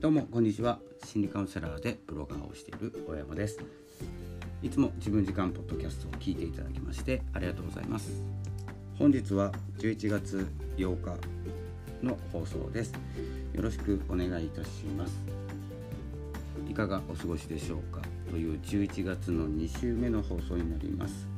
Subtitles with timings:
[0.00, 0.78] どうもこんにちは。
[1.04, 3.62] 心理カウンセラーでブロガーをしている大山です。
[4.62, 8.10] いつも自分時間ポッドキャストを聞いていただきましてありがとうございます。
[8.98, 11.18] 本日は11月8日
[12.02, 12.94] の放送です。
[13.52, 15.12] よろしくお願いいたします。
[16.66, 18.00] いかがお過ごしでしょうか？
[18.30, 21.28] という11月の2週目の放送になります。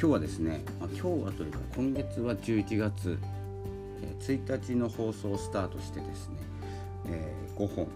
[0.00, 3.18] 今日はですね、まあ、今日はというか今月は11月
[4.20, 6.36] 1日の放送をスタートしてですね、
[7.62, 7.86] 5本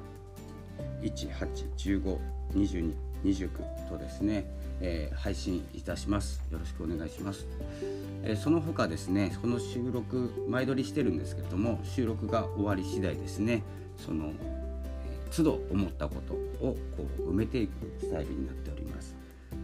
[1.02, 2.18] 18152229
[3.88, 4.44] とですね、
[4.80, 6.40] えー、配信いたします。
[6.52, 7.46] よろしくお願いします、
[8.22, 13.62] えー、その他ですねこの収録前撮りしてるんですけれども収録が終わり次第ですね
[13.96, 19.16] その、えー、都度思ったことをこう埋めていくスタイルになっております。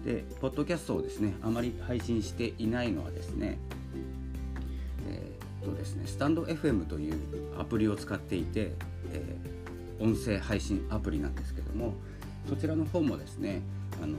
[0.04, 3.58] でポッドキャストをですねあまり配信していないのはですね
[5.62, 7.14] とですねスタンド FM という
[7.58, 8.72] アプリを使っていて、
[9.12, 9.51] えー、
[10.02, 11.94] 音声配信アプリなんですけども
[12.48, 13.62] そちらの方もですね
[14.02, 14.18] あの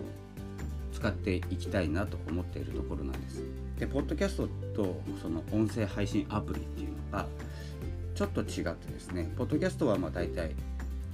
[0.93, 3.43] 使っていきたいなと思っているところなんです。
[3.77, 7.27] でポッドキャストとその音声配信アプリっていうのが
[8.15, 10.55] ちょっと違ってですねポッドキャストはまあ大体、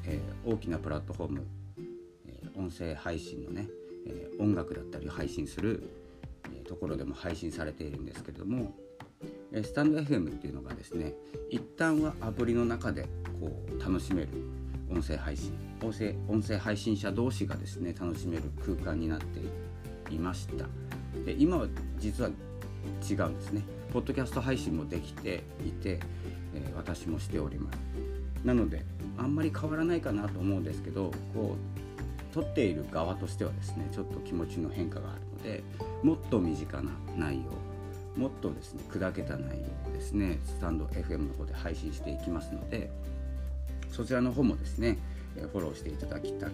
[0.06, 1.48] えー、大きなプラットフォーム、
[2.28, 3.67] えー、音声配信のね、
[4.06, 5.89] えー、音楽だったり配信する、
[6.54, 8.76] えところでも配信されているんですけれども
[9.64, 11.14] スタンド FM っていうのがですね
[11.50, 13.08] 一旦はアプリの中で
[13.39, 14.30] こう楽しめる
[14.92, 19.40] 音声配信音声音声配信者同士がですね楽しめる空間になって
[20.14, 20.66] いました。
[21.26, 23.62] で今は実は違うんですね。
[23.94, 26.00] ポッドキャスト配信もできていて、
[26.54, 27.78] えー、私もしております。
[28.44, 28.86] なので
[29.17, 31.56] あんまり変わらないかなと思うんですけどこ
[32.32, 35.64] う撮っている側としてはですねちょっと気持ちの変化があるので
[36.04, 37.52] もっと身近な内容
[38.16, 42.90] もっとですね砕けた内容をですねスタンド FM の方で配信していきますので
[44.00, 44.97] そちらの方もですね
[45.52, 46.52] フォローしていただきたく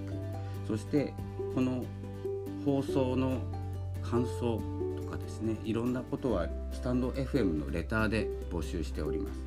[0.67, 1.13] そして
[1.53, 1.85] この
[2.66, 3.38] 放送の
[4.01, 4.59] 感想
[4.97, 9.38] とかですねいろんなことはスタンド FM のレターで募集しております。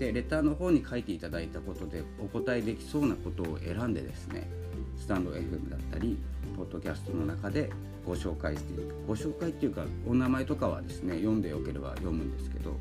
[0.00, 4.48] でレターの方に書いていただいたことでお答えできそうなことを選んでですね
[4.96, 6.18] スタンド FM だったり
[6.56, 7.70] ポッドキャストの中で
[8.04, 8.94] ご紹介していく。
[9.06, 12.74] ご紹介っていうかお名前とかはですね読んでよければ読むんですけど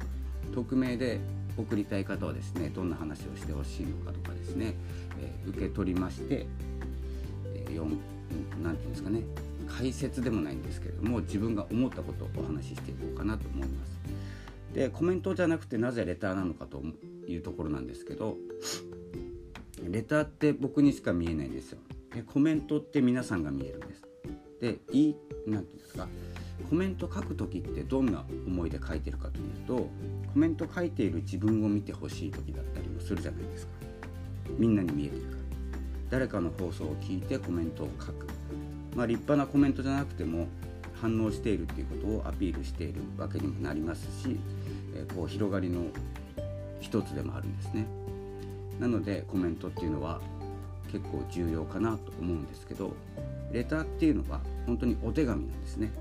[0.56, 1.20] 匿名で
[1.58, 4.76] 送りたい方はですねどんな話をしてほしいのかとかですね、
[5.20, 6.46] えー、受け取りまして、
[7.54, 8.00] えー、読何て
[8.62, 9.22] 言うんですかね
[9.68, 13.98] 解説でもないんですけれども自分が思ったことをお話ししていこうかなと思います。
[14.74, 16.82] でコメントじゃなくてなぜレターなのかと
[17.28, 18.38] いうところなんですけど
[19.84, 21.80] レターって僕にしか見えないんですよ。
[22.14, 24.04] でコメントって皆さんが見えるんです。
[24.62, 25.16] でいい
[25.46, 26.08] 何て言うんですか
[26.70, 29.90] コメント書く時ってどんな思いで書いてるかというと
[30.34, 33.72] コメント書いている自分を見てほしい時だったりもするじゃないですか。
[34.58, 35.38] みんなに見えてるから。
[36.10, 38.28] 誰かの放送を聞いてコメントを書く。
[38.96, 40.48] まあ立派なコメントじゃなくても
[41.02, 44.38] 反応しているっていうことをアピールしているわけにもなりますし、
[44.96, 45.86] えこう広がりの
[46.80, 47.86] 一つでもあるんですね。
[48.80, 50.22] なのでコメントっていうのは
[50.92, 52.96] 結構重要かなと思うんですけど
[53.52, 55.92] レターっていうのは本当にお手紙なんですね。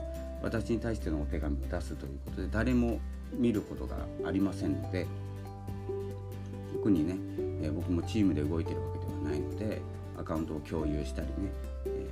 [0.47, 3.01] 私に対してのお手紙を出すということで誰も
[3.33, 5.05] 見ることがありませんので
[6.73, 7.17] 特にね、
[7.62, 9.83] え、僕もチームで動いてるわけではないので
[10.17, 11.34] アカウントを共有したりね、
[11.87, 12.07] え、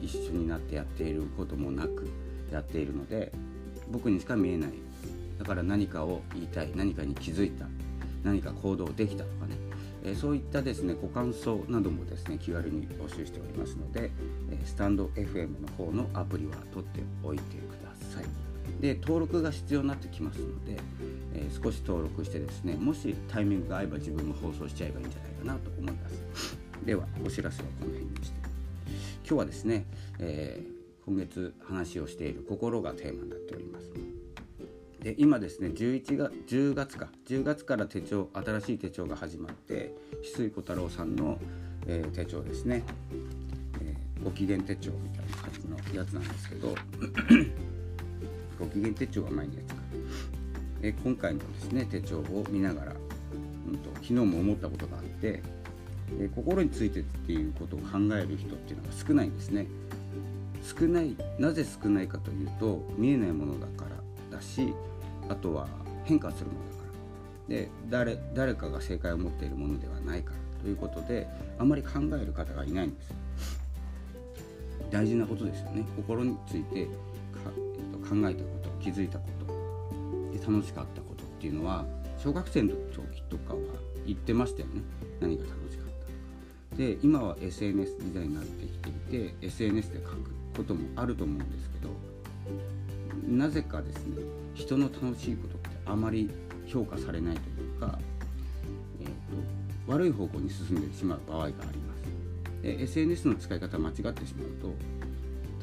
[0.00, 2.08] 一緒になってやっていることもなく
[2.52, 3.32] やっているので
[3.90, 4.70] 僕にしか見えない。
[5.40, 7.64] だから何かを言いたい何かに気づいた
[8.22, 9.56] 何か行動できたとかね
[10.04, 14.10] えそういったですねご感想などもですね気軽に募集しておりますので、
[14.50, 17.79] えスタンド FM の方のアプリは取っておいてください。
[18.80, 20.78] で登録が必要になってきますので、
[21.34, 26.56] えー、少し登録してですねもしタイミングが合えば自分も放送しちゃえばいいんじゃないかなと思います。
[26.84, 28.40] ではお知らせはこの辺にして。
[29.28, 29.84] 今日はですね、
[30.18, 33.90] えー、今月話をしている心がテーマになっております。
[35.02, 41.38] で今ですね11月10月か10月から手帳新しい手帳が始まって翡翠小太郎さんの、
[41.86, 42.84] えー、手帳ですね、
[43.82, 46.74] え、ご機嫌手帳みたいな感じのやつなんですけど
[48.60, 49.80] ご機嫌手帳は前のやつか、
[50.82, 55.42] え今回のですね手帳を見ながら、うんと、昨日も思ったことがあって、
[56.20, 59.66] え心についてっていうことを考える人っていうのが少ないんですね。
[60.62, 63.88] 少ないなぜ少ないかというと見えないものだか
[64.30, 64.74] らだし
[65.30, 65.66] あとは
[66.04, 66.82] 変化するものだか
[67.48, 67.56] ら。
[67.56, 71.26] で誰誰かが正解を持っているものではないからということで
[71.58, 73.14] あまり考える方がいないんです。
[74.90, 75.84] 大事なことですよね。
[75.96, 76.88] 心について、
[78.10, 81.86] 考えたこと気づいたことで楽しかったことっていうのは
[82.18, 83.60] 小学生の時とかは
[84.04, 84.82] 言ってましたよね。
[85.20, 85.86] 何が楽しかっ
[86.70, 88.92] たで今は SNS 時代になってきてい
[89.30, 90.16] て SNS で書く
[90.56, 91.90] こともあると思うんですけど
[93.28, 94.16] なぜかですね
[94.54, 96.30] 人の楽しいことってあまり
[96.66, 97.98] 評価されないというか、
[99.00, 102.00] えーと、悪い方向に進んでしまう場合があります。
[102.62, 104.74] で SNS の使い方間違ってしまうと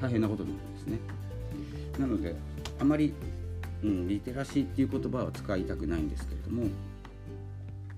[0.02, 1.00] 大変なことになるんですね。
[2.00, 2.36] なので
[2.80, 3.14] あまり、
[3.84, 6.68] うん、リテラシーっていう言葉は使いたくないんですけれども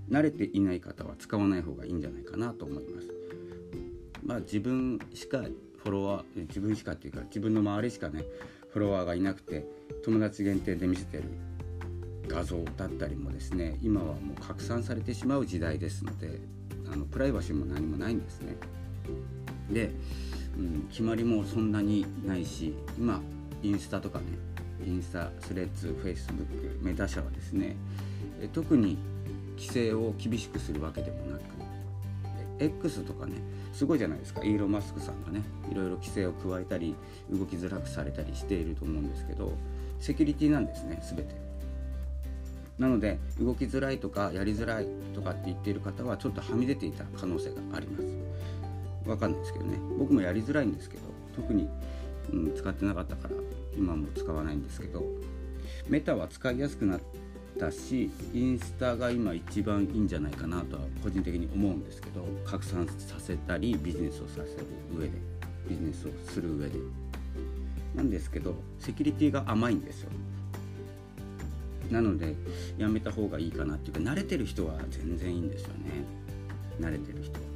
[0.09, 3.07] 慣れていない方は使わない方がいいんじゃないかなと思います。
[4.25, 5.39] まあ自分しか
[5.77, 8.23] フォロワー自分しかっていうか自分の周りしかね
[8.71, 9.65] フォロワーがいなくて
[10.03, 11.23] 友達限定で見せてる
[12.27, 16.39] 画像だったりもですね今はもう拡散されてしまう時代ですので
[16.91, 18.55] あのプライバシーも何もないんですね。
[19.71, 19.91] で、
[20.57, 23.21] うん、決まりもそんなにないし今
[23.61, 24.25] インスタとかね
[24.85, 27.75] インスタスレッズフェイスブックメタ社はですね
[28.53, 28.97] 特に
[29.57, 31.41] 規制を厳しくするわけでもなく
[32.59, 33.33] X とかね
[33.73, 34.41] すごいじゃないですか。
[34.43, 35.41] イーロン・マスクさんがね
[35.71, 36.95] いろいろ規制を加えたり
[37.31, 39.53] 動きづらくされたりしていると思うんですけど
[39.99, 41.49] セキュリティなんですね全て。
[42.77, 49.09] なので動きづらいとかやりづらいとかって言っている方はちょっとはみ出ていた可能性があります。
[49.09, 49.77] わかんないですけどね。
[49.97, 51.03] 僕もやりづらいんですけど
[51.35, 51.69] 特に、
[52.31, 53.35] うん、使ってなかったから
[53.77, 55.03] 今も使わないんですけど
[55.87, 57.01] メタは使いやすくなっ
[57.59, 64.65] たしインスタが今一番いいんじゃないかなとは個人的に思うんですけど拡散させたりビジネスをさせる
[64.97, 65.13] 上で
[65.67, 66.79] ビジネスをする上で。
[67.95, 70.11] なんですけどセキュリティが甘いんですよ。
[71.91, 72.35] なので
[72.77, 76.05] やめた方がいいかなっていうか慣れてる人は全然いいんですよね。
[76.79, 77.48] 慣れてる人は。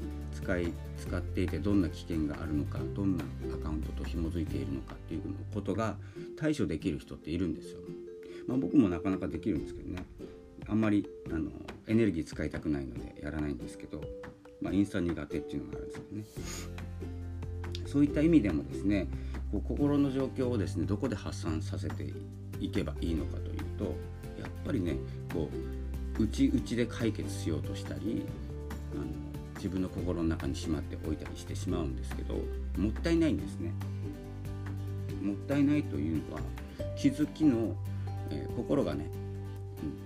[0.43, 3.23] 使い使っていてどんな危険があるのかどんな
[3.53, 5.21] アカウントと紐づいているのかっていう
[5.53, 5.95] ことが
[6.37, 7.79] 対処できる人っているんですよ、
[8.47, 10.03] まあ、僕もなかなかできるんですけどね。
[10.67, 11.51] あんまりあの
[11.87, 14.01] エネルギー使いたくないのでやらないんですけど、
[14.61, 17.85] まあ、インスタ苦手っていうのがあるんですけどね。
[17.85, 19.07] そういった意味でもですね
[19.51, 22.11] こう心の状況をですねどこで発散させて
[22.59, 23.83] いけばいいのかというと
[24.39, 24.95] やっぱりね
[25.33, 25.49] こ
[26.19, 28.25] う内々で解決しようとしたり
[28.93, 29.32] あの
[29.63, 32.33] 自分の心の中にしまっておいたりしてしまうんですけど
[32.77, 33.71] もったいないんですね。
[35.21, 36.41] もったいないというのは
[36.97, 37.73] 気づきの、
[38.29, 39.09] えー、心がね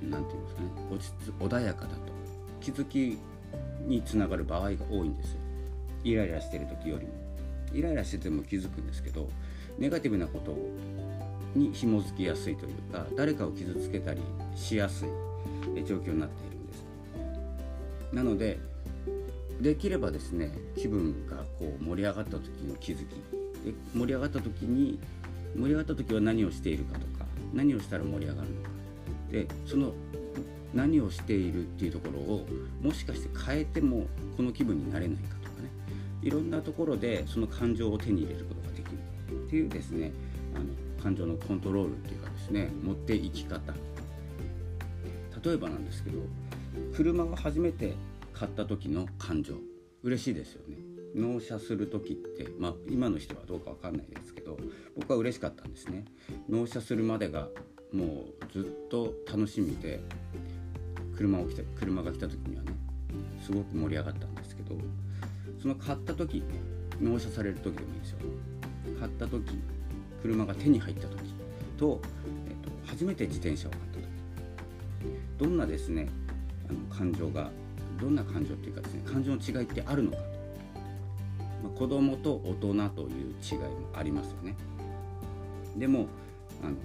[0.03, 1.97] 何て言うんですかね落ち着穏やかだと。
[2.61, 3.17] 気づき
[3.87, 5.39] につながる場合が多いんですよ。
[6.03, 7.13] イライラしてる時よりも。
[7.73, 9.27] イライラしてても気づくんですけど
[9.79, 10.55] ネガティブなこと
[11.55, 14.21] に紐づきやすいというか誰かを傷つけたり
[14.55, 15.09] しやすい
[15.83, 16.85] 状況になっているんです。
[18.13, 18.59] なので
[19.61, 23.09] できればですね気分がこう盛り上がった時の気づき。
[23.65, 24.99] で盛り上がった時に
[25.55, 28.69] 盛り上がった時は何をしているかとか何をしたら盛り上がるのか。
[29.31, 29.93] でその
[30.73, 32.45] 何をしているっていうところを
[32.81, 34.05] もしかして変えても
[34.35, 35.69] この気分になれないかとかね。
[36.21, 38.97] いろんなところでその感情を手に入れることができる。
[39.47, 40.11] っていうですね
[40.55, 40.65] あの
[41.01, 43.73] 感情のコントロールっていうかですね持っていき方。
[45.43, 46.19] 例えばなんですけど
[46.95, 47.93] 車を初めて
[48.37, 49.55] 買った時の感情。
[50.03, 50.77] 嬉しいですよね。
[51.15, 54.57] 納車する時って、まあ、今の人はどうか分かんないですけど
[54.95, 56.05] 僕は嬉しかったんですね。
[56.47, 57.47] 納車するまでが
[57.91, 60.01] もうずっと楽しみで
[61.15, 62.73] 車を来た車が来た時にはね
[63.43, 64.75] すごく盛り上がったんですけど
[65.59, 66.43] その買った時
[67.01, 68.17] 納車される時でもいいですよ
[68.99, 69.57] 買った時
[70.21, 71.17] 車が手に入った時
[71.77, 72.01] と,、
[72.47, 74.07] えっと初めて自転車を買った時。
[75.39, 76.09] どんなですね
[76.69, 77.49] あの感情が
[77.97, 80.23] どんな感情っていうかですね感情の違いってあるのかと、
[81.63, 84.55] まあ、子供と大人という違いもありますよね。
[85.75, 86.07] でも
[86.63, 86.75] あの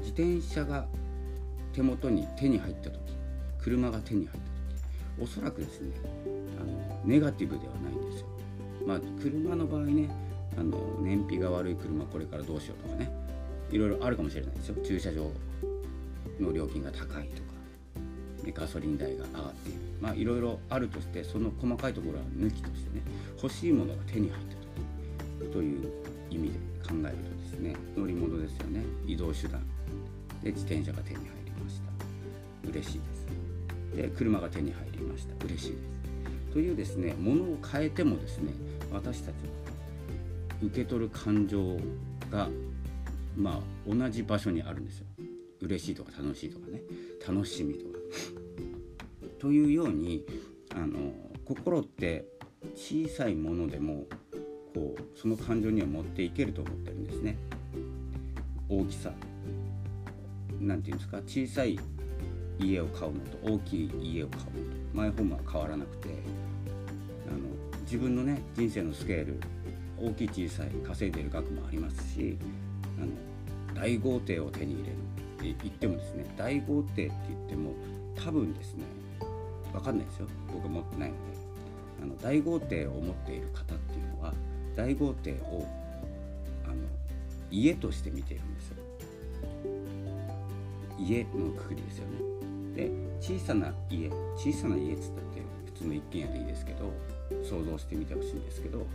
[0.00, 0.86] 自転車が
[1.72, 2.98] 手元に手に入った時
[3.60, 5.92] 車が手に入った時おそらくですね
[6.60, 8.26] あのネガティブではないんですよ。
[8.86, 10.08] まあ、車の場合ね
[10.56, 13.10] あの燃費が悪い車これからどうしようとかね
[13.70, 14.76] いろいろあるかもしれないですよ。
[14.82, 15.30] 駐車場
[16.40, 17.47] の料金が高いとか、
[18.52, 19.78] ガソリン代が上がっている。
[20.00, 23.02] まあいろいろあるとしてその細かいところは抜きとしてね
[23.42, 24.44] 欲しいものが手に入っ
[25.40, 25.92] た時という
[26.30, 28.82] 意味で考えるとですね乗り物ですよね。
[29.06, 29.62] 移動手段。
[30.42, 32.68] で自転車が手に入りました。
[32.68, 33.96] 嬉しいです。
[33.96, 35.44] で車が手に入りました。
[35.44, 36.52] 嬉しいです。
[36.52, 38.52] というですねものを変えてもですね
[38.92, 39.32] 私たちは
[40.62, 41.78] 受け取る感情
[42.30, 42.48] が
[43.36, 45.06] まあ同じ場所にあるんですよ。
[45.60, 46.80] 嬉しいとか楽しいとかね。
[47.26, 47.97] 楽しみとか。
[49.38, 50.24] というように
[50.74, 51.12] あの
[51.44, 52.26] 心って
[52.74, 54.06] 小さいものでも
[54.74, 57.36] こうその感情には持っていけると思ってるんですね。
[58.68, 59.12] 大きさ。
[60.60, 61.18] 何て言うんですか？
[61.26, 61.78] 小さい
[62.58, 64.52] 家を買うのと大きい家を買うのと。
[64.92, 66.08] マイホームは変わらなくて。
[67.28, 67.38] あの
[67.82, 69.40] 自分のね人生のスケール
[70.00, 72.38] 大きい小さい稼いでる額もありますし
[72.98, 77.74] あの大豪邸を手に入れるって言ってもですね大豪邸って言っても
[78.14, 78.84] 多分ですね
[79.72, 80.26] 分かんないですよ。
[80.52, 81.38] 僕は持ってないので。
[82.02, 84.32] あの大豪邸を持っている方っていうのは
[84.76, 85.66] 大豪邸を
[86.64, 86.76] あの
[87.50, 88.76] 家として見ているんですよ。
[90.98, 92.18] 家のくくりですよね。
[92.74, 96.92] で小さな家小さな家っつったって普通の一軒家でいいですけど
[97.42, 98.86] 想像してみてほしいんですけど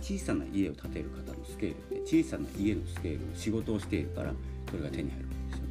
[0.00, 4.32] 小さな家を建てる方のスケールって小さな家のスケールの仕事をしているから
[4.70, 5.62] それが手に入るわけで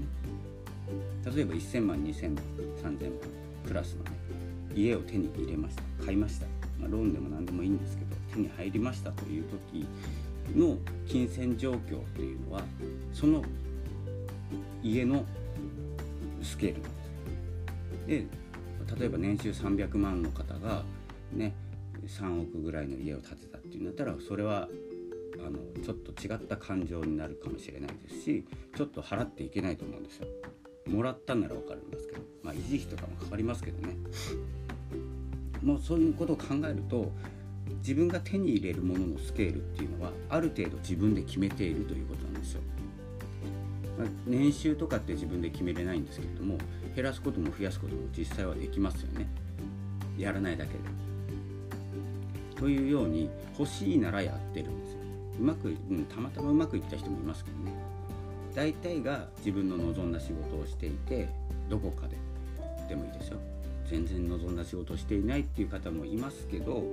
[1.26, 1.38] すよね。
[1.38, 2.44] 例えば1000万2000万。
[2.88, 3.20] 3000万
[3.66, 4.12] プラスのね
[4.76, 5.84] 家を手に入れました。
[6.06, 6.46] 買いました、
[6.80, 9.88] まあ、ローンでも何でもいいんですけど手に入りましたという時
[10.56, 10.78] の
[11.08, 12.62] 金銭状況っていうのは
[13.14, 13.44] その
[14.84, 15.26] 家の
[16.42, 16.82] スケール。
[16.82, 17.08] なんです
[18.08, 18.26] で
[19.00, 20.84] 例えば年収300万の方が
[21.34, 21.54] ね
[22.06, 24.70] 3億ぐらいの家を建てたっていうんだったらそれは
[25.46, 30.28] あのちょっと違った感情になるかもしれないですしちょっと払っていけないと思うんですよ。
[30.88, 33.94] もらったなら分かるんですけどまあ維持費とかもかかりますけどね
[35.62, 37.12] もうそういうことを考えると
[37.80, 42.62] 自分が手に入れるもののスケールっていうのはある程度自分で決めているということなんですよ。
[44.00, 46.58] まあ、年収とかって自分で決めれないんですけれども
[46.96, 49.28] 減らすことも増やすことも実際はできますよね
[50.18, 50.80] やらないだけで。
[52.56, 55.00] というように欲しいならやってるんですよ
[55.40, 57.72] うまく、うん、たまたまうまくいった人もいますけどね
[58.56, 61.30] 大体が自分の望んだ仕事をしていて
[61.70, 62.17] どこかで
[62.88, 63.38] でもいいですよ。
[63.90, 66.84] 全然望んだ仕事をしていないっていう方もいますけど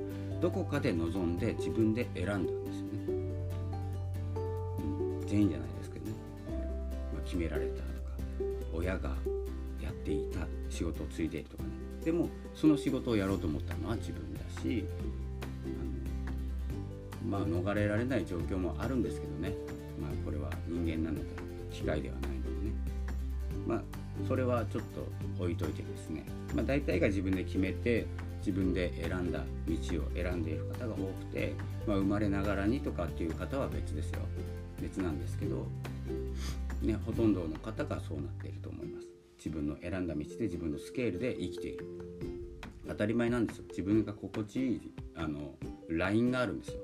[0.41, 2.91] どこかで望んで自分で選んだんですよね、
[4.79, 6.13] うん、全員じゃないですけどね、
[7.13, 7.89] まあ、決められたとか
[8.73, 9.11] 親が
[9.83, 11.71] やっていた仕事を継いでとかね。
[12.05, 14.85] でもその仕事をやろうと思ったのは自分だし
[15.65, 19.55] あのまあ、逃れられない状況もあるんですけどね、
[20.01, 21.25] まあ、これは人間なので
[21.73, 22.34] 機械ではない、
[24.27, 28.07] それはちょっと置いといてですね、まあ、大体が自分で決めて
[28.39, 31.55] 自分で選んだ道を選んでいる方が多くて、
[31.87, 34.21] まあ、生まれながらにとかっていう方は別ですよ。
[34.81, 35.67] 別なんですけど、
[36.83, 39.07] ね、ほとんどの方がそうなっていると思います。
[39.39, 41.87] 自分の選んだ道で自分のスケールで生きている。
[42.87, 43.65] 当たり前なんですよ。
[43.71, 45.55] 自分が心地いいあの
[45.89, 46.81] ラインがあるんですよ。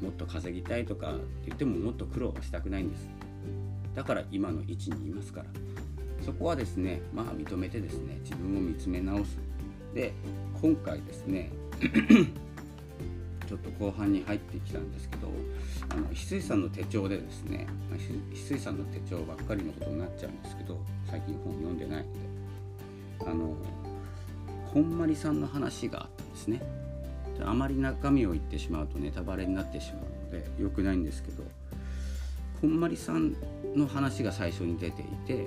[0.00, 3.19] もっと稼ぎたいとかって言ってももっと苦労はしたくないんです。
[3.94, 5.46] だから今の位置にいますから。
[6.24, 9.38] そこはですねまあ認めてですね自分を見つめ直す。
[9.94, 10.12] で
[10.60, 11.50] 今回ですね
[13.48, 15.28] ちょっと後半に入ってきたんですけど
[15.88, 22.30] あの翡翠さんの手帳でですね翡翠さんの手帳ばっかりのことになっちゃうんですけど最近本読んでないので。
[23.26, 23.54] あの
[24.72, 26.62] こんまりさんの話があったんですね。
[27.44, 31.42] あまり中身を言ってしまうとネタバレになってしまうので良くないんですけど
[32.60, 33.34] こんまりさん
[33.76, 35.46] の話が最初に出ていて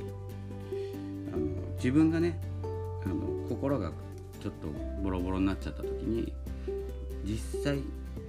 [1.33, 2.39] あの自分がね
[3.05, 3.91] あの心が
[4.41, 4.67] ちょっと
[5.01, 6.33] ボロボロになっちゃった時に
[7.25, 7.79] 実際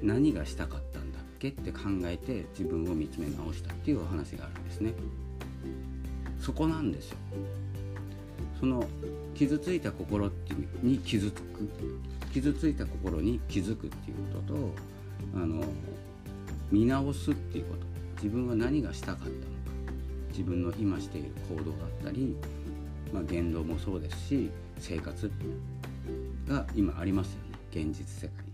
[0.02, 4.92] 何がしたかったんだっけって考えて自分を見つめ直したっていうお話があるんですね。
[6.40, 7.16] そこなんですよ。
[8.60, 8.84] その
[9.34, 10.30] 傷ついた心
[10.82, 11.68] に傷つく
[12.32, 14.74] 傷ついた心に気づくっていうことと
[15.34, 15.62] あの
[16.70, 17.86] 見直すっていうこと
[18.22, 19.32] 自分は何がしたかったの
[20.34, 22.36] 自分の今している行動だったり、
[23.12, 25.30] まあ、言動もそうですし生活
[26.48, 27.58] が今ありますよね。
[27.70, 28.44] 現実世界。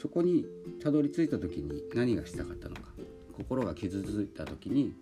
[0.00, 0.46] そこに
[0.82, 2.80] たどり着いた時に何がしたかったのか。
[3.36, 4.94] 心が傷ついた時に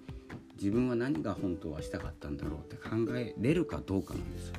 [0.59, 4.55] 自分は何が本当はしたかったんだろうって考えれるかどうかなんですよ。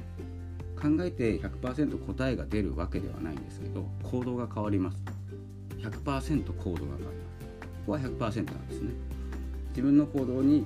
[0.81, 5.03] 考えて100%答えが出るわけではないんですけど行動が変わります。
[5.79, 7.17] 100%行動が変わります
[7.85, 9.16] ここは100%なんですね。
[9.77, 10.65] 自分の行動に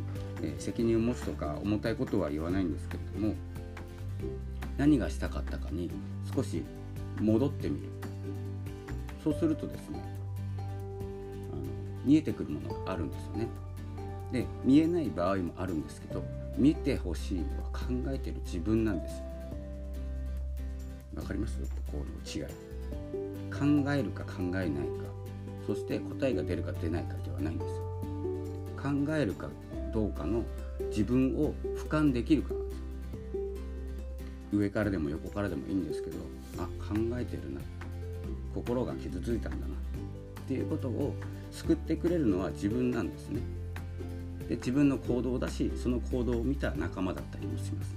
[0.58, 3.36] 責任を持つとか重たいことは言わないんですけれども
[4.78, 5.92] 何がしたかったかに
[6.34, 6.64] 少し
[7.20, 7.90] 戻ってみる。
[9.22, 10.02] そうするとですね
[11.52, 11.62] あの
[12.06, 13.48] 見えてくるものがあるんですよね。
[14.32, 16.24] で見えない場合もあるんですけど
[16.58, 19.18] 見てほしいのは考えてる自分なんです。
[19.18, 19.26] よ
[21.16, 21.60] 分かります？
[21.92, 22.54] この違い。
[23.84, 24.72] 考えるか考えないか。
[25.68, 27.91] そして答えが出るか出ないかではないんですよ。
[28.82, 29.50] 考えるか
[29.94, 30.44] どうかの
[30.90, 32.54] 自分を俯瞰できるか。
[32.54, 32.82] なんです
[34.54, 36.18] 上からでも横からでもいいんですけど
[36.58, 37.62] あ考えてるな。
[38.54, 39.74] 心が傷ついたんだな。
[39.74, 41.16] っていうことを
[41.52, 43.42] 救ってくれるのは自分なんですね。
[44.50, 47.96] で自分の行動だしその行動を見た仲間だったりもします。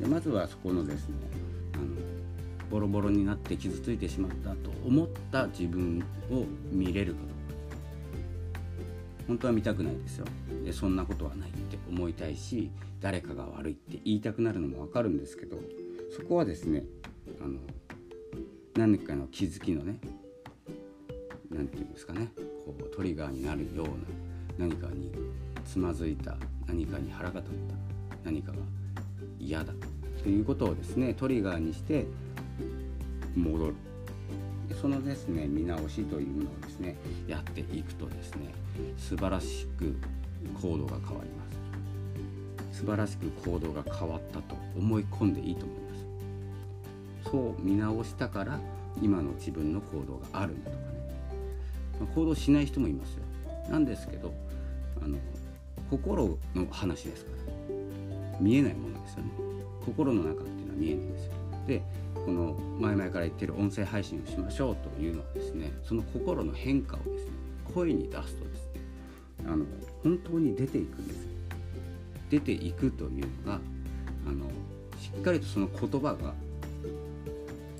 [0.00, 1.16] でまずはそこのですね
[1.74, 1.84] あの
[2.70, 7.37] ボロボロになって傷ついてしまったと思った自分を見れるかどうか
[9.28, 10.26] 本当は見たくないですよ。
[10.64, 12.70] でそんなことはないって思いたいし
[13.00, 15.58] 誰かが悪いって言いたくなるのも分かるんですけど
[16.16, 16.84] そこはですね
[17.40, 17.60] あの
[18.74, 20.00] 何かの気づきのね
[21.50, 22.32] 何て言うんですかね
[22.64, 25.12] こうトリガーになるような何かに
[25.64, 28.58] つまずいた何かに腹が立った何かが
[29.38, 29.72] 嫌だ
[30.22, 32.06] ということをですねトリガーにして
[33.36, 33.74] 戻る。
[34.80, 38.52] そのですね見直しというものをですねやっていくとですね
[38.96, 39.96] 素晴らしく
[40.60, 41.44] 行動が変わりま
[42.72, 42.78] す。
[42.80, 45.94] 素晴らしく行動が変わったと思い込んでいいと思いま
[47.24, 47.30] す。
[47.30, 48.60] そう見直したから
[49.02, 50.98] 今の自分の行動があるんだとかね、
[52.00, 53.24] まあ、行動しない人もいますよ。
[53.70, 54.32] なんですけど
[55.02, 55.18] あの
[55.90, 57.38] 心の話ですから。
[58.40, 59.30] 見えないものですよね。
[59.84, 61.32] 心の中っていうのは見えないんですよ。
[61.66, 61.82] で
[62.14, 67.32] この前々から言ってる音声配信をしましょうというのはですねその心の変化をですね
[67.74, 68.67] 声に出すとですね
[69.50, 69.64] あの
[70.02, 71.26] 本当に出ていくんです
[72.30, 73.60] 出ていくというのが
[74.26, 74.46] あの
[75.00, 76.34] しっかりとその言葉が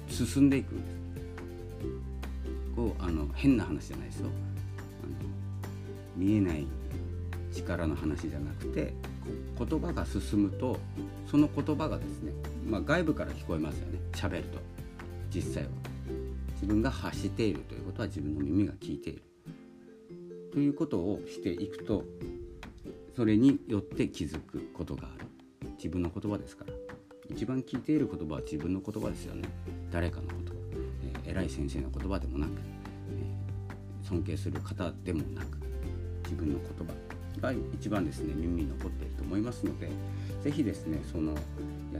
[0.08, 0.98] 進んでいくんです。
[2.74, 4.30] こうあの変な話じゃないですよ。
[5.02, 5.28] あの
[6.16, 6.66] 見えない
[7.52, 8.94] 力の話じゃなくて
[9.58, 10.78] 言葉が進むと
[11.30, 12.32] その言葉がですね、
[12.66, 13.98] まあ、外部から聞こえますよね。
[14.12, 14.58] 喋ると。
[15.30, 15.70] 実際は。
[16.54, 19.22] 自分が発しているということは自分の耳が聞いている。
[20.52, 22.04] ということをしていくと
[23.16, 25.26] それによって気づくことがある。
[25.76, 26.72] 自分の言葉ですから。
[27.30, 29.42] 一番聞いている言葉は自分の言葉ですよね。
[29.90, 30.52] 誰かの言葉、
[31.24, 32.50] えー、偉い先生の言葉でもなく、
[33.10, 35.58] えー、尊敬する方でもなく
[36.24, 36.94] 自分の言葉
[37.40, 39.88] が一番ですね耳に残っていると思いますので
[40.42, 41.38] 是非ですねそのや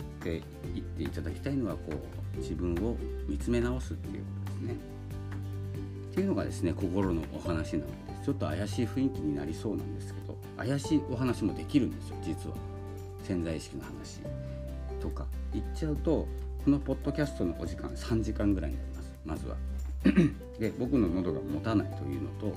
[0.01, 0.37] って
[0.75, 1.81] いっていただきたいのはこ
[2.35, 4.77] う自分を見つめ直すっていうことですね。
[6.13, 12.57] っていうのがですね心のお話なのでちょっと怪しい雰囲気になりそうなんですけど怪しいお話もできるんですよ実は。
[13.23, 14.21] 潜在意識の話
[15.01, 15.25] とか。
[15.55, 16.29] 言っちゃうと
[16.63, 19.57] このポッドキャストのお時間3時間ぐらいになりますまずは。
[20.61, 22.55] で僕の喉が持たないというのと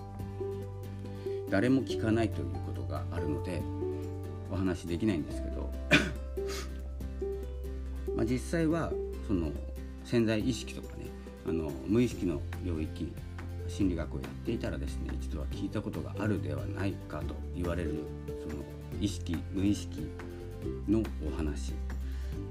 [1.49, 3.61] 誰も聞かないということがあるので
[4.51, 5.71] お話できないんですけど。
[8.17, 8.91] まあ実際は
[9.25, 9.53] その
[10.03, 11.05] 潜在意識とかね
[11.47, 13.13] あの無意識の領域
[13.71, 18.03] 心理学をやっていたらですね一度は聞いたことがあるではないかと言われる
[18.47, 18.63] その
[18.99, 20.07] 意識無意識
[20.87, 21.73] のお話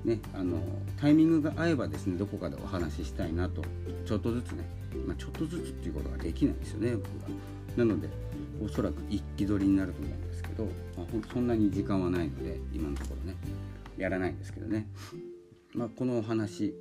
[0.04, 0.58] ね、あの
[0.98, 3.62] タイミングが合えばですねどこかでお話ししたいなと
[4.06, 4.64] ちょっとずつね、
[5.06, 7.36] まあ、ちょっとずつっていうことができないですよね僕は。
[7.76, 8.08] なので
[8.62, 10.64] おそらく一気取りになると思うんですけど、
[10.96, 13.36] まあ、そんなに時間はないので今のところね
[13.96, 14.88] やらないんですけどね、
[15.74, 16.74] まあ、このお話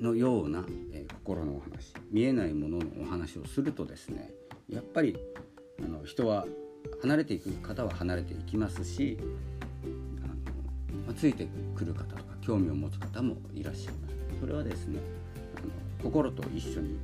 [0.00, 4.30] のような、え、心のお話見えないもののお話をするとですね
[4.68, 5.16] やっぱり
[5.84, 6.46] あの人は
[7.02, 9.18] 離れていく方は離れていきますし
[10.22, 10.34] あの、
[11.04, 14.14] まあ、ついてくる方とか興味を持つ方もいらっしゃいます。
[14.40, 15.00] それはですね
[15.56, 15.66] あの
[16.00, 16.96] 心と一緒に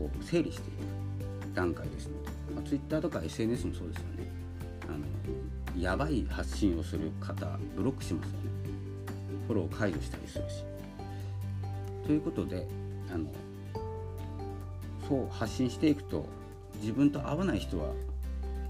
[0.00, 4.32] こう整理していく段階ですのでまあ、Twitter とか SNS もそうですよね。
[4.88, 8.38] あのやばい発信をする方ブロックしますよね。
[9.46, 10.64] フォロー解除したりするし。
[12.04, 12.66] ということで
[13.14, 13.30] あの
[15.10, 16.24] そう発信していくと
[16.80, 17.88] 自分と合わない人は、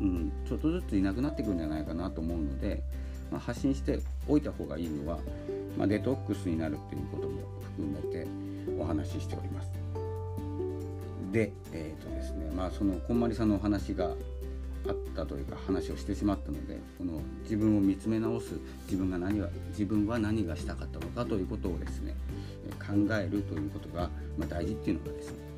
[0.00, 2.83] うん、ちょっとずついなくなってくんじゃないかなと思うので、
[3.31, 5.18] まあ、発信しておいた方がいいのは、
[5.76, 7.42] まあ、デトックスになるっていうことも
[7.76, 8.26] 含めて
[8.81, 9.70] お話ししております。
[11.31, 18.55] で、えーとですねまあ、そのこんまりさんのお話があったというか話をしてしまったのでこの自分を見つめ直す
[18.87, 22.16] 自分が何は自分は何がしたかったのかということをですね
[22.81, 25.49] 考えるということが、まあ、大事っていうのがですね、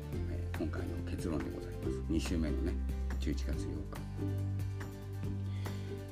[0.63, 1.97] 今回の結論でございます。
[2.09, 2.71] 2週目のね
[3.19, 3.67] 11月8日。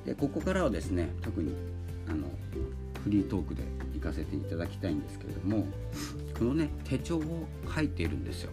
[0.04, 1.54] でここからはですね特に
[2.06, 2.28] あの
[3.02, 3.62] フリートークで
[3.94, 5.64] 行かせていただきたいんですけれども
[6.38, 8.50] このね手帳を書いているんですよ。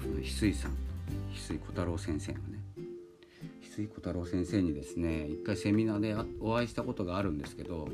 [0.00, 0.74] 翡翠さん翡
[1.34, 2.44] 翠小太郎先生のね。
[3.62, 7.90] 翡翠小太郎先生にですね一回セミナーでお会いしたことがあるんですけど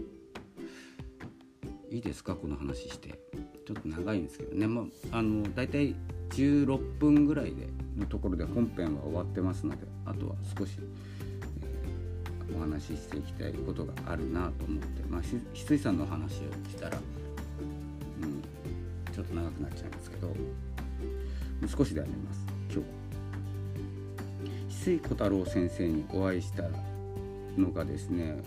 [1.91, 2.37] いいですか？
[2.37, 3.19] この話して。
[3.65, 4.67] ちょっと長いんですけどね。
[4.69, 5.95] まああの大体
[6.33, 10.73] 16分ぐらいでのところで本編は終わってますのであとは少し、
[12.49, 16.97] えー、お話ししていきたいことがあるなと思って、まあ、翡翠さんのお話をしたら、
[18.23, 18.43] うん、
[19.13, 20.35] ちょっと長くなっちゃいますけど
[21.69, 22.45] 少しでやめます。
[22.73, 23.03] 今日。
[24.69, 26.65] 翡翠小太郎先生にお会いした
[27.57, 28.43] のがですね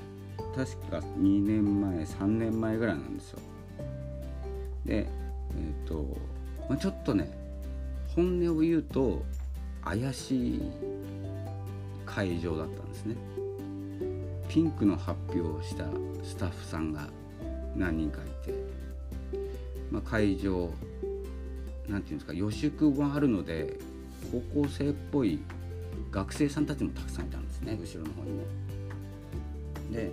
[0.54, 3.40] 確か2年前3年前ぐらいなんですよ。
[4.86, 6.06] でえーと
[6.68, 7.45] まあ、ちょっとね
[8.16, 9.24] 本音を言うと
[9.84, 10.62] 怪しい
[12.06, 13.16] 会場だったんですね
[14.48, 15.86] ピンクの発表をした
[16.24, 17.08] スタッフさんが
[17.76, 18.54] 何人かいて、
[19.92, 20.70] まあ、会場
[21.90, 23.78] なんていうんですか予祝もあるので
[24.32, 25.40] 高校生っぽい
[26.12, 28.44] 学生さんたちもたくさんいたんですね後ろの方にも。
[29.92, 30.12] で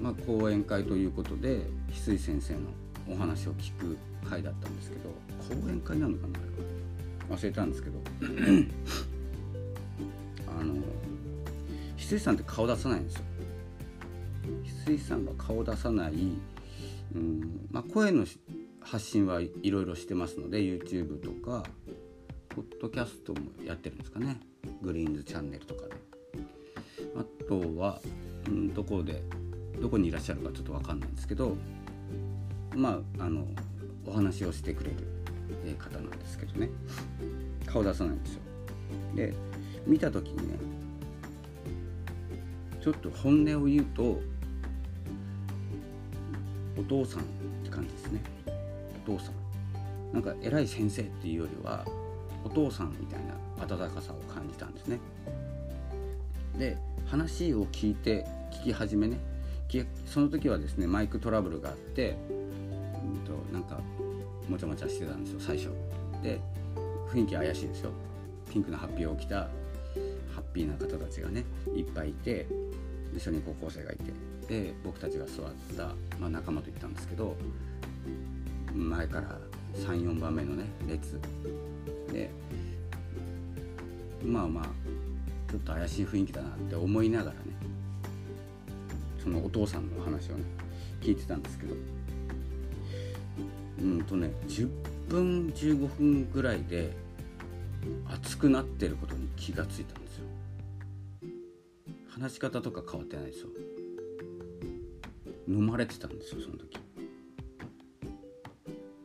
[0.00, 1.60] あの、まあ、講演会ということで
[1.90, 2.60] 翡翠先生の
[3.08, 3.96] お話を聞く
[4.28, 5.10] 会だったんですけど
[5.62, 6.38] 講演会なのかな？
[7.36, 7.98] 忘れたんですけど。
[10.46, 10.80] あの翡
[11.96, 13.22] 翠さんって顔出さないんですよ。
[14.64, 16.12] 翡翠さんが顔出さない、
[17.14, 18.26] うんまあ、声の
[18.80, 21.64] 発信はいろいろしてますので YouTube とか
[22.50, 24.38] ポッドキャストもやってるんですかね。
[24.82, 25.94] グリーンズチャンネルとかで。
[27.16, 28.00] あとは、
[28.48, 29.22] うん、どこで
[29.80, 31.56] どこにいらっしゃるかちょっと分かんないんですけど
[32.74, 33.46] まああの
[34.06, 34.96] お話をしてくれる
[35.78, 36.68] 方なんですけどね。
[37.66, 38.40] 顔出さないんですよ。
[39.14, 39.34] で
[39.86, 40.58] 見た時にね
[42.82, 44.20] ちょっと本音を言うと
[46.76, 47.24] お父さんっ
[47.64, 48.22] て感じですね。
[49.06, 49.34] お父さん。
[50.12, 51.84] なんか偉い先生っていうよりは
[52.44, 55.00] お父さんみたいな温かさを感じたんですね。
[56.58, 59.18] で話を聞いて聞き始めね。
[60.06, 63.80] その時はですねマイクトラブルがあって、うんと、なんか
[64.48, 65.70] もちゃもちゃしてたんですよ最初。
[66.22, 66.40] で
[67.12, 67.90] 雰囲気怪しいですよ。
[68.50, 69.48] ピンクのハッピーを着たハ
[70.38, 72.46] ッピーな方たちがねいっぱいいて
[73.14, 74.12] 一緒に高校生がいて。
[74.48, 75.86] で僕たちが座った、
[76.20, 77.34] まあ、仲間と行ったんですけど
[78.74, 79.38] 前から
[79.74, 81.18] 34番目のね列。
[82.12, 82.30] で
[84.22, 84.64] まあまあ
[85.50, 87.40] ちょっと怪しい雰囲気だなって思いながらね
[89.22, 90.44] そのお父さんの話をね
[91.00, 91.74] 聞いてたんですけど
[93.84, 94.68] うんとね10
[95.08, 96.90] 分15分ぐらいで
[98.08, 100.24] 熱くなってることに気がついたんですよ。
[102.08, 103.48] 話し方とか変わってないですよ。
[105.46, 106.78] 飲まれてたんですよその時。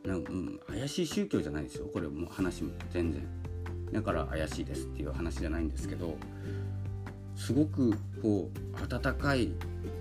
[0.06, 1.86] なんか、うん、怪しい宗教じゃないですよ。
[1.92, 3.22] これもう話も全然。
[3.92, 6.16] だから怪しいですっていう話じゃないんですけど
[7.34, 9.50] すごくこう温かい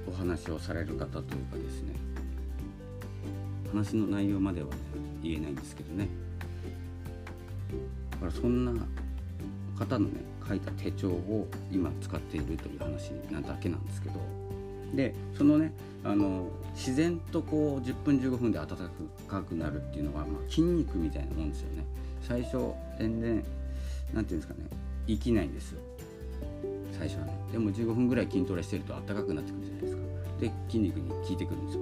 [0.07, 2.08] お話をされる方というかですね。
[3.71, 4.73] 話の内容までは、ね、
[5.21, 6.08] 言えないんですけどね。
[8.12, 8.73] だからそんな
[9.77, 14.15] 方のね書いた手帳を今使っているという話なだけなんですけど。
[14.93, 15.71] でそのね
[16.03, 18.67] あの自然とこう10分15分で温
[19.27, 21.86] かくなるっていうのは、まあ、筋肉みたいなもんですよね。
[22.21, 23.45] 最初全然何て
[24.13, 24.62] 言うんですかね
[25.08, 25.71] 生きないんです。
[25.71, 25.82] よ
[26.97, 27.34] 最初はね。
[27.51, 30.01] でも15分ぐらい筋トレしてると暖かくなってくるじゃないですか。
[30.39, 31.82] で筋肉に効いてくるんですよ。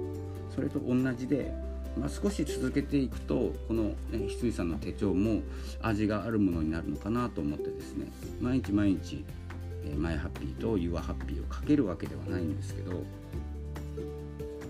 [0.54, 1.52] それと同じで、
[1.98, 5.42] まあ、少し続けていくとこの、ね、翡翠さんの手帳も
[5.82, 8.06] 味があるものになるのかなと思ってですね
[8.40, 9.24] 毎日毎日
[9.98, 13.02] 「マイハッピー」と「ユアハッピー」をかけるわけではないんですけど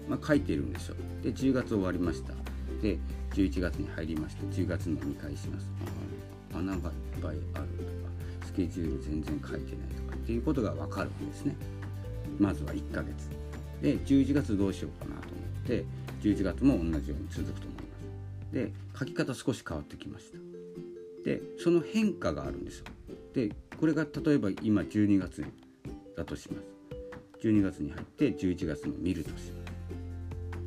[0.08, 0.96] まあ、書いているんですよ。
[1.22, 2.32] で10月終わりました。
[2.82, 2.98] で
[3.32, 5.66] 11月に入りました10月の2回します。
[6.54, 7.66] 穴がいっぱいあるとか
[8.46, 11.54] スケジュール全然書いてないとかっていうことが分かるんですね。
[12.38, 13.28] まずは1ヶ月。
[13.82, 15.84] で11月どうしようかなと思って
[16.20, 17.88] 11月も同じように続くと思いま
[18.50, 18.54] す。
[18.54, 20.38] で書き方少し変わってきました。
[21.24, 22.84] でその変化があるんですよ。
[23.34, 25.44] でこれが例えば今12月
[26.16, 27.46] だとします。
[27.46, 29.52] 12月に入って11月の見るとします。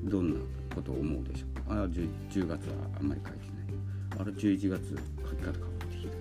[0.03, 0.39] どんな
[0.73, 1.73] ことを思うでしょう？
[1.73, 4.21] ああ 10, 10月はあんまり書いてない。
[4.21, 4.95] あれ11月
[5.29, 6.11] 書き方変わってきた。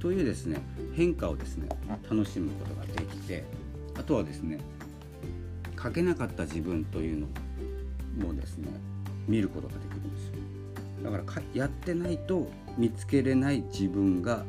[0.00, 0.60] というですね
[0.94, 1.68] 変化をですね
[2.08, 3.44] 楽しむことができて
[3.98, 4.58] あとはですね
[5.82, 7.26] 書けなかった自分というの
[8.16, 8.68] もですね
[9.26, 10.34] 見ることができるんですよ。
[11.02, 12.48] だからやってないと
[12.78, 14.44] 見つけれない自分が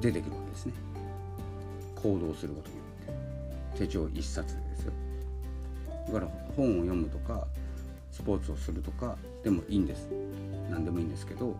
[0.00, 0.72] 出てくるわけですね。
[1.96, 2.82] 行動することによ
[3.72, 3.78] って。
[3.78, 4.92] 手帳一冊でですよ。
[6.06, 7.46] だから本を読むとか
[8.10, 10.08] スポーツをするとかでもいいんです。
[10.70, 11.56] 何でもいいんですけど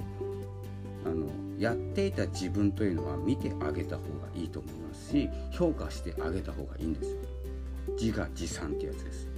[1.05, 1.27] あの
[1.59, 7.17] やっていた自分というのは見てあげた方がいいと思いますし評価してあげた方がいいんですよ。
[8.01, 9.38] 自画自賛ってやつです。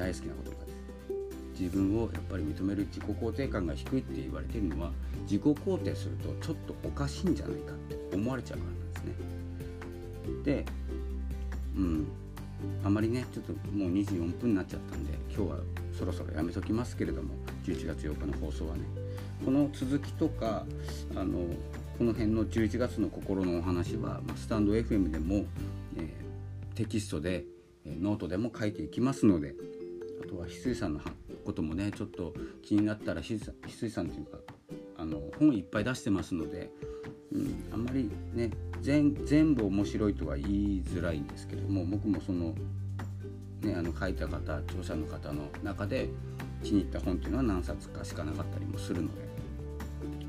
[0.00, 4.90] 大好きな言葉です自分をやっぱり認める自己肯定感が低いって言われてるのは
[5.24, 10.64] 自己肯定するとちょっとおかしいんじゃないかって思われちゃうからなんですね。
[10.64, 10.64] で
[11.76, 12.06] うん。
[12.84, 15.56] あまりねちょっともう24分になっちゃったんで今日は
[15.98, 17.34] そろそろやめときますけれども
[17.64, 18.82] 11月8日の放送はね。
[19.44, 20.64] この続きとか
[21.14, 21.38] あの
[21.98, 25.44] この辺の11月の心のお話は、まスタンド FM でも、
[25.96, 27.44] えー、テキストで、
[27.84, 29.54] えノートでも書いていきますので
[30.30, 31.00] とは翡翠さんの
[31.44, 34.38] こともねちょっと気になったら翡翠さんというか
[34.96, 36.70] あの本いっぱい出してますので、
[37.32, 42.54] うん、あんまりね全全部面白いとは言いづらいんですけども僕もその,、
[43.62, 46.08] ね、あの書いた方著者の方の中で
[46.62, 49.22] 気に入った本っていうのは何冊かしかなかったりもするので、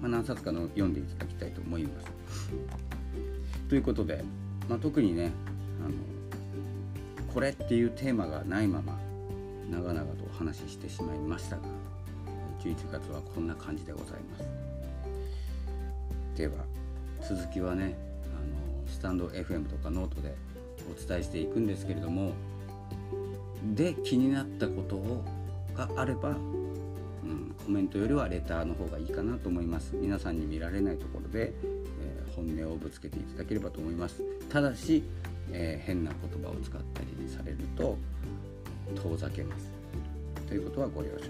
[0.02, 2.08] まあ、何冊かの読んでいただきたいと思います。
[3.68, 4.24] ということで、
[4.70, 5.32] まあ、特にね
[5.86, 5.96] あの
[7.34, 9.01] これっていうテーマがないまま
[9.72, 11.62] 長々とお話ししてしまいましたが
[12.62, 14.46] 11月はこんな感じでございます。
[16.36, 16.54] では
[17.28, 17.98] 続きはね
[18.36, 20.36] あのスタンド FM とかノートで
[20.90, 22.34] お伝えしていくんですけれども
[23.74, 25.24] で気になったことを
[25.76, 29.96] があれば、うん、コメントよりはレターの方がいいかなと思います。
[29.96, 34.22] 皆さんに見られないところで、えー、本音をぶつけていただければと思います。
[34.50, 35.04] ただし、
[35.52, 37.98] えー、変な言葉を使ったりされると
[38.92, 39.72] 遠ざけます。
[40.48, 41.30] ということはご了承くださ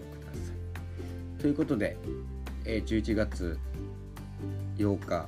[1.38, 1.42] い。
[1.42, 1.98] ということで、
[2.66, 3.58] え、11月
[4.78, 5.28] 8日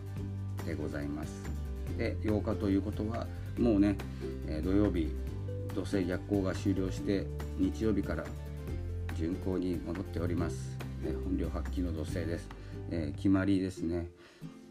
[0.65, 1.32] でございます。
[1.98, 3.98] で8日ということはもうね、
[4.48, 5.12] え土曜日
[5.76, 7.26] 土星逆行が終了して
[7.58, 8.24] 日曜日から
[9.15, 12.50] 巡行に戻っております、え本領発揮の土星です、
[12.89, 14.10] えー、決まりですね。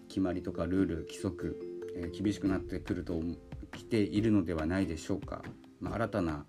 [0.08, 1.58] 決まりとかルール規則、
[1.96, 3.18] えー、厳しくなってくると
[3.72, 5.42] 来ているのではないでしょうか、
[5.80, 6.44] まあ、新たな、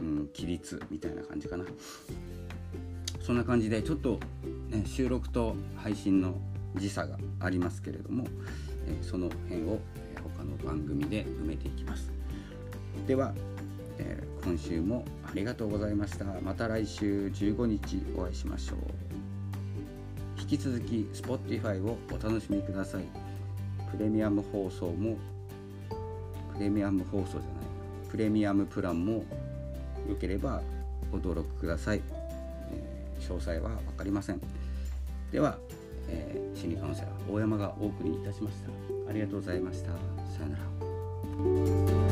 [0.00, 1.64] うん、規律みたいな感じかな。
[3.20, 4.20] そんな感じでちょっと、
[4.68, 6.34] ね、収録と配信の
[6.76, 8.26] 時差がありますけれども、
[8.86, 12.10] え、その辺を、え他の番組で埋めていきます。
[13.06, 13.34] では
[13.98, 16.24] えー、今週もありがとうございました。
[16.42, 18.78] また来週15日お会いしましょう。
[20.40, 23.04] 引き続き Spotify をお楽しみください。
[23.92, 25.16] プレミアム放送も
[26.54, 27.48] プレミアム放送じゃない。
[28.10, 29.24] プレミアムプランも
[30.08, 30.62] よければ
[31.10, 32.02] ご登録ください、
[32.72, 34.40] えー、詳細は分かりません。
[35.32, 35.58] では、
[36.08, 39.10] えー、心理カウンセラー大山がお送りいたしました。
[39.10, 39.88] ありがとうございました。
[39.88, 40.56] さよな
[41.98, 42.03] ら。